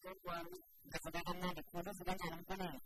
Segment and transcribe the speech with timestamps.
[0.00, 0.48] kesatuan
[0.88, 2.80] kesedaran di kudus dan jalan kuning.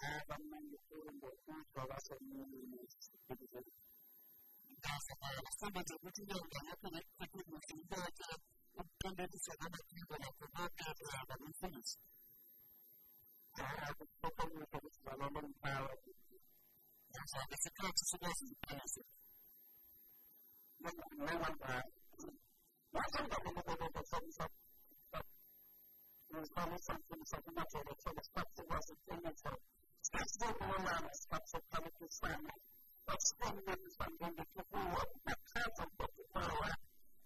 [0.00, 3.66] Abang mengikuti buku bahwa semua ini sedikit.
[4.80, 8.30] Dan sebab itu baca buku yang banyak dan ikut musim baca
[8.78, 11.72] bukan dari sebab itu bahwa kita tidak ada musim.
[13.58, 13.88] Cara
[14.22, 15.98] bukan untuk selalu mengkawal.
[17.10, 18.90] Dan saya sekarang sudah sempat.
[20.78, 21.74] Dan mengenai apa?
[22.94, 23.90] Bukan untuk mengkawal
[28.14, 29.36] the steps it wasn't in it.
[29.42, 29.50] So
[30.02, 32.60] steps don't go around the steps are coming to slam it.
[33.06, 34.64] But still with something that you
[34.94, 36.78] up that concept that you grow up.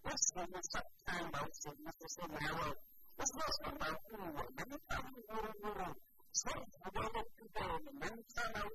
[0.04, 2.72] This is the time this is the narrow.
[3.18, 4.24] This was about who
[4.56, 5.90] many times wuru wuru.
[6.32, 8.74] So the way that you go and many times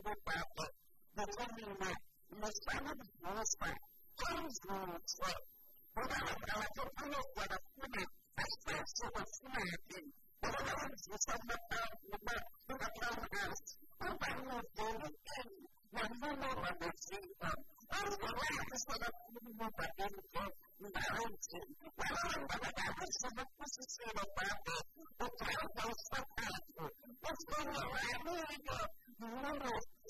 [0.00, 0.40] berupa
[1.20, 1.92] Bukan ini,
[2.32, 3.70] misalnya di Musa,
[4.24, 5.32] harus Musa.
[5.92, 10.04] Bukan kalau kita punya pada punya, pasti sudah semakin
[10.40, 13.66] Otherwise, you send them down to the back to the townhouse.
[14.00, 15.48] And then you go in.
[15.90, 17.58] When you know what they see them.
[17.90, 21.66] And the land is set up to be more back in the mountain.
[21.98, 24.82] Well, I'm going to have this in the pussy of the battle.
[25.20, 26.90] The town goes for battle.
[27.20, 27.88] What's going on?
[28.00, 28.80] I'm going to go.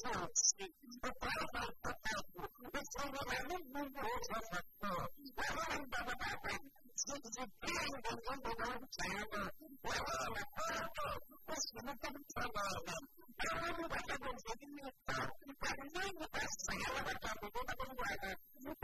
[0.01, 2.47] Forse, the town goes for battle.
[2.71, 5.03] It's going to have a new rules of the floor.
[5.35, 6.63] Well, I'm going to have it.
[7.01, 9.51] It's a big and underground tower.
[9.81, 11.17] Well, I'm a battle.
[11.49, 12.95] What's going to come to the
[13.41, 15.23] Kalau mereka menjadi mitra,
[15.65, 18.33] karena kita saya mereka berbeda berbeda,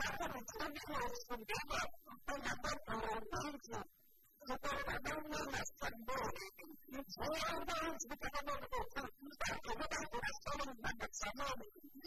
[0.01, 1.81] tapi bukan harus berbeda,
[2.25, 3.79] pendapat orang itu.
[4.47, 6.49] Seperti adanya nasab boleh,
[7.05, 10.81] saya harus berkata berbeda, tapi kita harus saling
[11.57, 12.06] banyak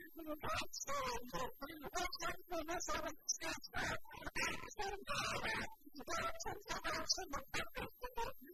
[0.23, 0.37] Thank
[8.43, 8.50] you.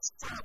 [0.00, 0.38] Stop.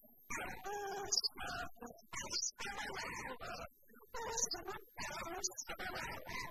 [0.33, 0.65] Thank
[6.45, 6.50] you.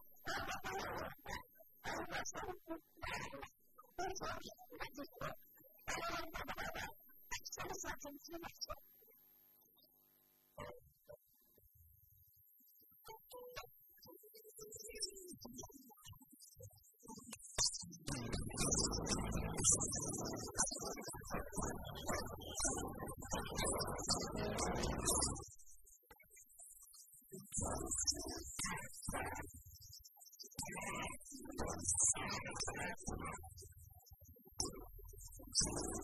[0.27, 0.37] Thank
[8.29, 9.00] you.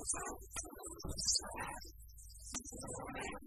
[0.09, 0.31] Thank
[3.41, 3.46] you.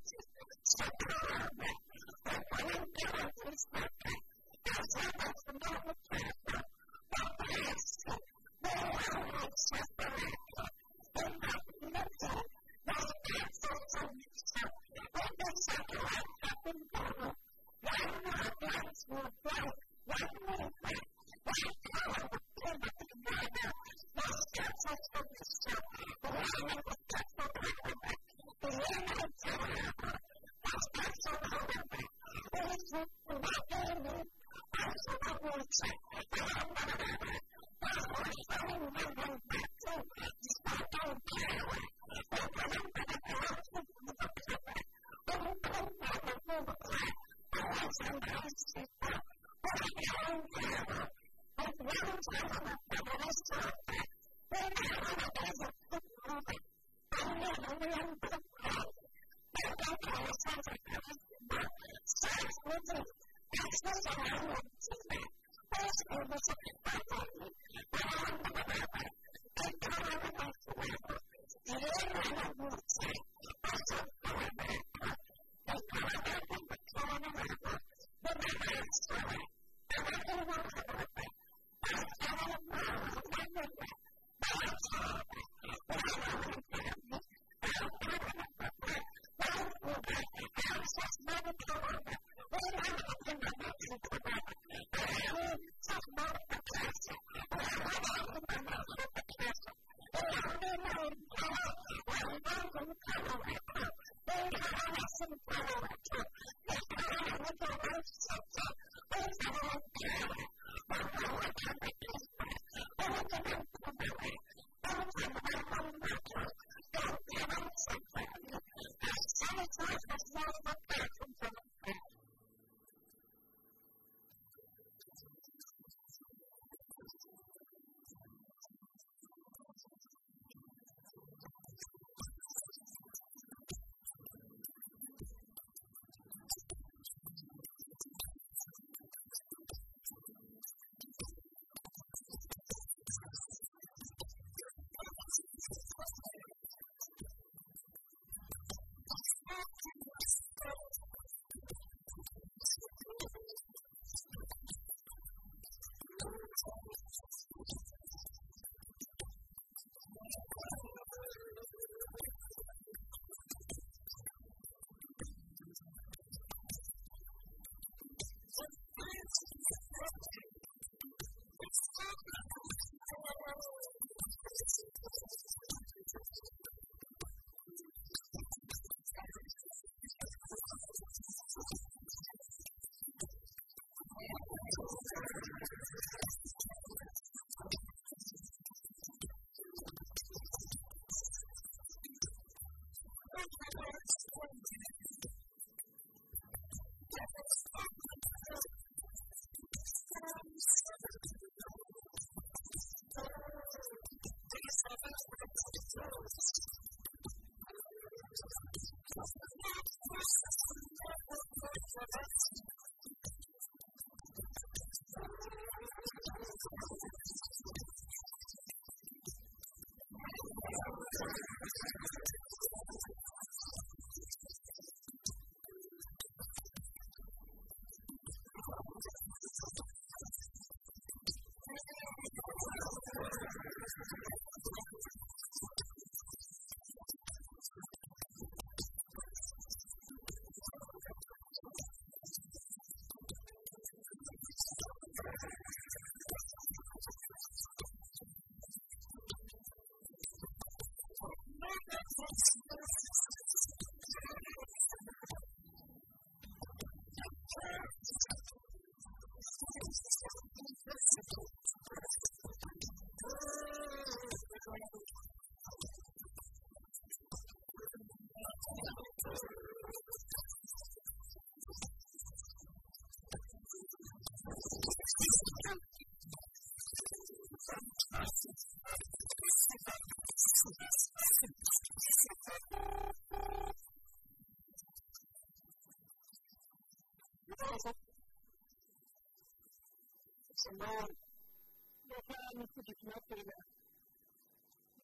[290.81, 293.69] で、で、さつに次決まっています。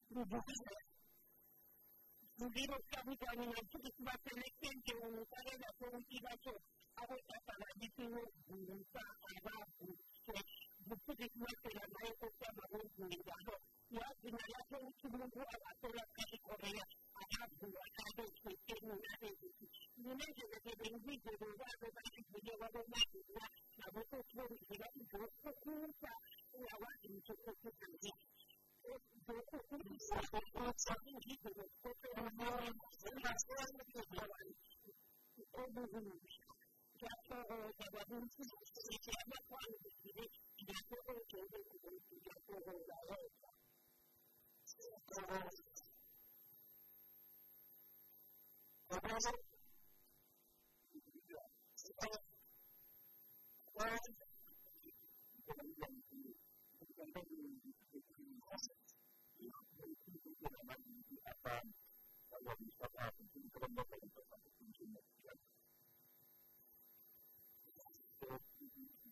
[0.10, 0.74] で、僕が、
[2.38, 6.50] 次の下みたいになって決まって熱線上に打たれた攻撃場所、
[6.98, 8.26] あれたから地震を、
[8.90, 10.34] さあ、ば、して、
[10.90, 13.54] 僕が決まっている内国家の本人だと、
[13.94, 16.97] や、なら、そういう気分を、あ、そら、かしこれや。
[39.18, 39.77] have my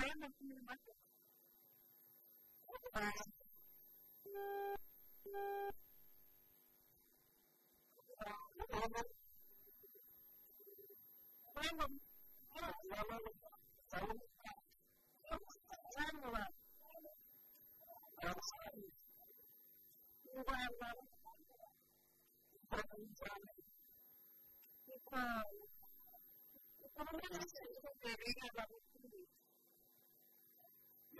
[0.00, 0.30] 我。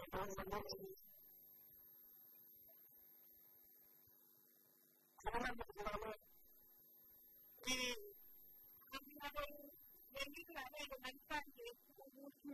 [0.01, 0.09] 我
[5.39, 6.05] 们国家呢，
[7.63, 7.77] 第一，
[8.81, 9.33] 我们国家
[10.11, 12.01] 人民的这个文化教育程
[12.41, 12.45] 度，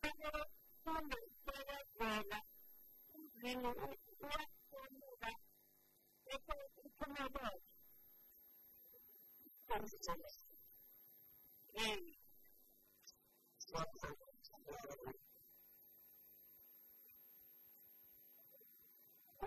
[0.00, 0.10] 还有
[0.84, 1.12] 我们的
[1.44, 2.10] 这个医疗
[3.42, 3.92] 条件，还有我们的
[6.24, 6.32] 这
[8.88, 9.04] 个
[9.36, 10.34] 基础设施，
[11.74, 11.78] 嗯，
[13.58, 14.06] 相当的
[14.42, 14.48] 这
[15.04, 15.25] 个。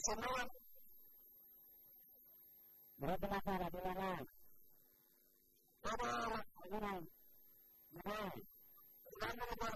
[0.00, 0.16] bisa
[2.96, 4.16] berapa masalah di mana?
[5.84, 6.08] Ada
[6.56, 7.04] kamar,
[8.00, 8.32] kamar.
[9.20, 9.68] Kamar berapa?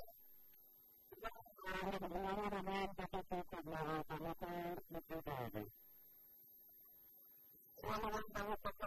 [1.60, 2.40] Kamar berapa?
[2.40, 3.36] Kamar berapa?
[3.52, 4.48] Kamar berapa?
[4.88, 5.60] Kamar berapa?
[7.84, 8.48] Kamar berapa?
[8.48, 8.80] Kamar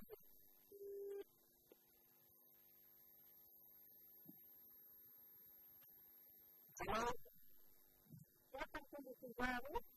[9.38, 9.97] berapa?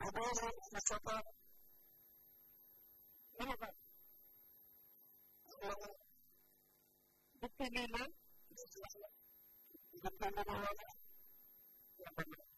[0.00, 1.16] Habari kutoka
[7.40, 8.02] Dipilina
[9.92, 10.42] Dipilina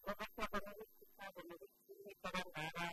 [0.07, 2.89] Wakati habari kutoka Dipilina Karangara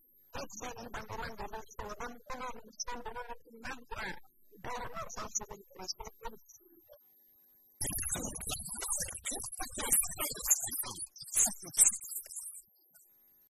[0.31, 3.27] Ajar ini bantaran dari seorang penerusan dengan
[3.59, 4.09] mantra
[4.63, 6.33] dari masa sebelum kerajaan.